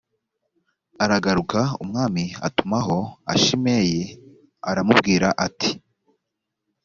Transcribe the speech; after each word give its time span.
aragaruka 1.03 1.59
umwami 1.83 2.23
atumaho 2.47 2.97
a 3.31 3.33
shimeyi 3.43 4.01
aramubwira 4.69 5.27
ati 5.45 5.71